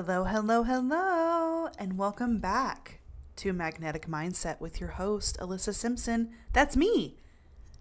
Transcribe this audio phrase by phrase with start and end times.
[0.00, 3.00] Hello, hello, hello, and welcome back
[3.34, 6.30] to Magnetic Mindset with your host, Alyssa Simpson.
[6.52, 7.16] That's me.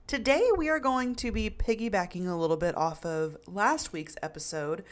[0.07, 4.83] Today, we are going to be piggybacking a little bit off of last week's episode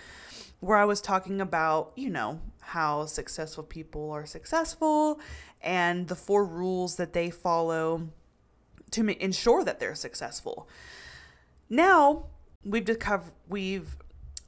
[0.59, 5.19] where I was talking about, you know, how successful people are successful
[5.63, 8.09] and the four rules that they follow
[8.91, 10.69] to ensure that they're successful.
[11.71, 12.27] Now,
[12.63, 13.97] we've discovered, we've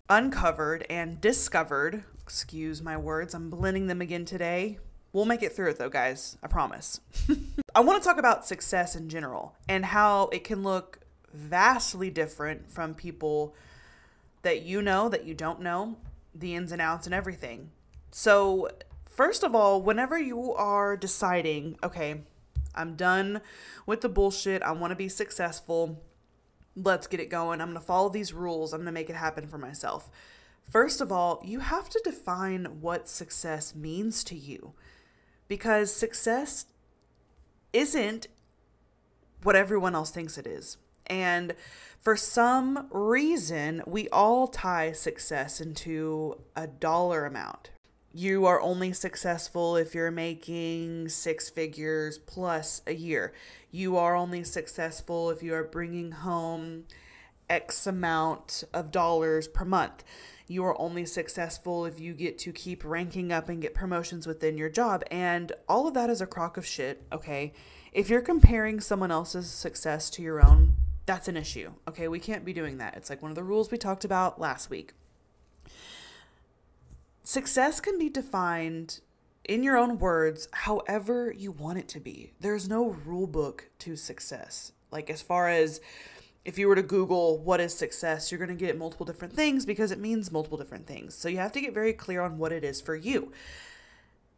[0.10, 4.80] uncovered and discovered, excuse my words, I'm blending them again today.
[5.14, 6.38] We'll make it through it though, guys.
[6.44, 7.00] I promise.
[7.76, 11.00] I want to talk about success in general and how it can look
[11.34, 13.56] vastly different from people
[14.42, 15.96] that you know, that you don't know,
[16.36, 17.72] the ins and outs and everything.
[18.12, 18.68] So,
[19.06, 22.24] first of all, whenever you are deciding, okay,
[22.76, 23.40] I'm done
[23.86, 26.04] with the bullshit, I want to be successful,
[26.76, 29.16] let's get it going, I'm going to follow these rules, I'm going to make it
[29.16, 30.10] happen for myself.
[30.70, 34.74] First of all, you have to define what success means to you
[35.48, 36.66] because success
[37.72, 38.28] isn't
[39.44, 40.78] what everyone else thinks it is.
[41.06, 41.54] And
[42.00, 47.72] for some reason, we all tie success into a dollar amount.
[48.14, 53.34] You are only successful if you're making six figures plus a year.
[53.72, 56.86] You are only successful if you are bringing home
[57.50, 60.04] X amount of dollars per month.
[60.50, 64.58] You are only successful if you get to keep ranking up and get promotions within
[64.58, 65.04] your job.
[65.12, 67.54] And all of that is a crock of shit, okay?
[67.92, 70.76] If you're comparing someone else's success to your own,
[71.06, 72.08] that's an issue, okay?
[72.08, 72.96] We can't be doing that.
[72.96, 74.94] It's like one of the rules we talked about last week.
[77.24, 79.02] Success can be defined
[79.44, 82.32] in your own words however you want it to be.
[82.40, 84.72] There's no rule book to success.
[84.92, 85.82] Like, as far as
[86.48, 89.66] if you were to Google what is success, you're going to get multiple different things
[89.66, 91.14] because it means multiple different things.
[91.14, 93.34] So you have to get very clear on what it is for you.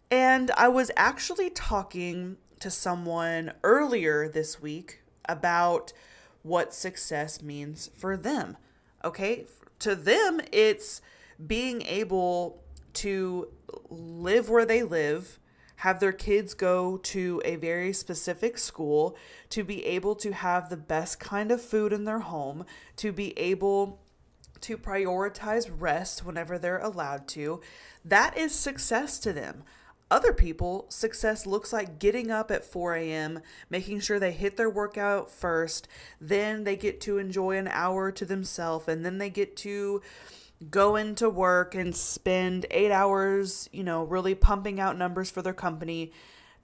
[0.10, 5.94] And I was actually talking to someone earlier this week about
[6.42, 8.58] what success means for them.
[9.06, 9.46] Okay?
[9.78, 11.03] To them, it's
[11.46, 13.50] being able to
[13.88, 15.38] live where they live,
[15.79, 19.16] have their kids go to a very specific school,
[19.50, 22.66] to be able to have the best kind of food in their home,
[22.97, 24.00] to be able
[24.59, 27.62] to prioritize rest whenever they're allowed to.
[28.03, 29.63] That is success to them.
[30.12, 33.39] Other people, success looks like getting up at 4 a.m.,
[33.69, 35.88] making sure they hit their workout first,
[36.19, 40.01] then they get to enjoy an hour to themselves, and then they get to
[40.70, 45.53] go into work and spend eight hours, you know, really pumping out numbers for their
[45.53, 46.12] company.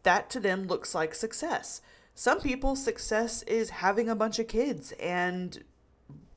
[0.04, 1.82] That to them looks like success.
[2.14, 5.64] Some people, success is having a bunch of kids and,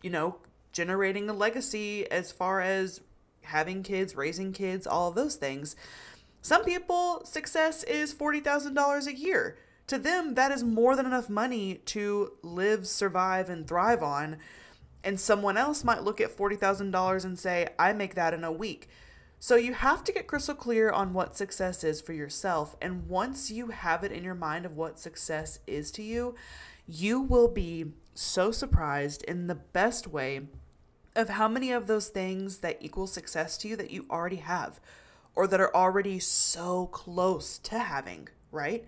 [0.02, 0.36] you know,
[0.72, 3.00] generating a legacy as far as
[3.42, 5.76] having kids, raising kids, all of those things.
[6.42, 9.56] Some people, success is $40,000 a year.
[9.88, 14.36] To them, that is more than enough money to live, survive, and thrive on.
[15.04, 18.88] And someone else might look at $40,000 and say, I make that in a week.
[19.40, 22.76] So you have to get crystal clear on what success is for yourself.
[22.82, 26.34] And once you have it in your mind of what success is to you,
[26.86, 30.48] you will be so surprised in the best way
[31.14, 34.80] of how many of those things that equal success to you that you already have
[35.36, 38.84] or that are already so close to having, right?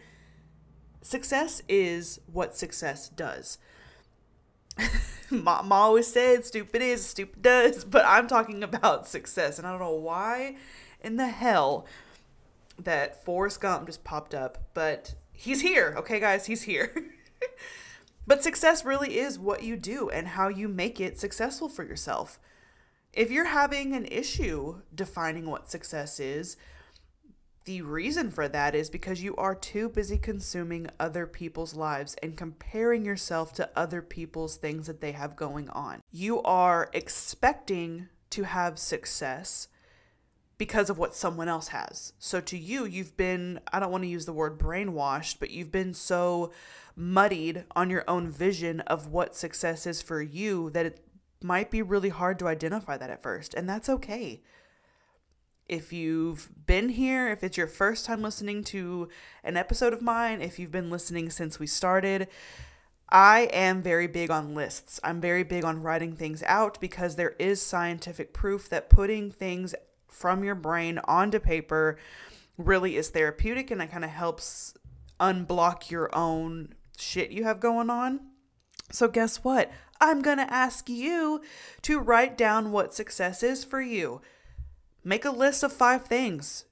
[1.00, 3.58] Success is what success does.
[5.30, 9.58] Mom always said stupid is, stupid does, but I'm talking about success.
[9.58, 10.56] And I don't know why
[11.00, 11.86] in the hell
[12.78, 15.94] that Forrest Gump just popped up, but he's here.
[15.98, 16.92] Okay, guys, he's here.
[18.26, 22.38] but success really is what you do and how you make it successful for yourself.
[23.12, 26.56] If you're having an issue defining what success is,
[27.64, 32.36] the reason for that is because you are too busy consuming other people's lives and
[32.36, 36.02] comparing yourself to other people's things that they have going on.
[36.10, 39.68] You are expecting to have success
[40.56, 42.12] because of what someone else has.
[42.18, 45.72] So to you, you've been, I don't want to use the word brainwashed, but you've
[45.72, 46.52] been so
[46.94, 51.04] muddied on your own vision of what success is for you that it
[51.42, 53.54] might be really hard to identify that at first.
[53.54, 54.42] And that's okay.
[55.70, 59.08] If you've been here, if it's your first time listening to
[59.44, 62.26] an episode of mine, if you've been listening since we started,
[63.08, 64.98] I am very big on lists.
[65.04, 69.76] I'm very big on writing things out because there is scientific proof that putting things
[70.08, 71.96] from your brain onto paper
[72.58, 74.74] really is therapeutic and it kind of helps
[75.20, 78.18] unblock your own shit you have going on.
[78.90, 79.70] So, guess what?
[80.00, 81.42] I'm going to ask you
[81.82, 84.20] to write down what success is for you.
[85.02, 86.66] Make a list of five things.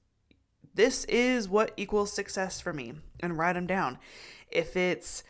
[0.74, 3.98] This is what equals success for me, and write them down.
[4.50, 5.24] If it's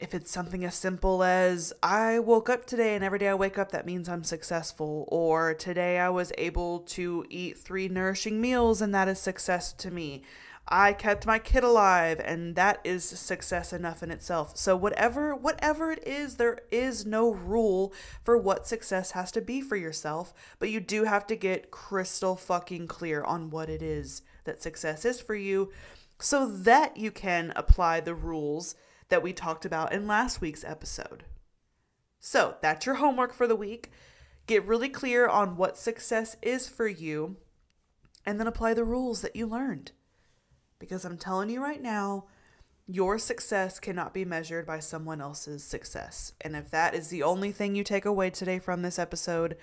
[0.00, 3.58] if it's something as simple as I woke up today and every day I wake
[3.58, 8.82] up, that means I'm successful, or today I was able to eat three nourishing meals
[8.82, 10.22] and that is success to me.
[10.66, 14.56] I kept my kid alive and that is success enough in itself.
[14.56, 19.60] So whatever whatever it is, there is no rule for what success has to be
[19.60, 24.22] for yourself, but you do have to get crystal fucking clear on what it is
[24.44, 25.70] that success is for you
[26.18, 28.74] so that you can apply the rules
[29.08, 31.24] that we talked about in last week's episode.
[32.20, 33.90] So, that's your homework for the week.
[34.46, 37.36] Get really clear on what success is for you
[38.24, 39.92] and then apply the rules that you learned.
[40.84, 42.26] Because I'm telling you right now,
[42.86, 46.32] your success cannot be measured by someone else's success.
[46.42, 49.56] And if that is the only thing you take away today from this episode,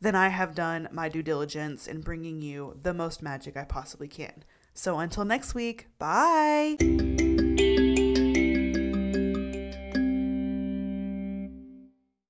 [0.00, 4.08] then I have done my due diligence in bringing you the most magic I possibly
[4.08, 4.44] can.
[4.74, 7.23] So until next week, bye.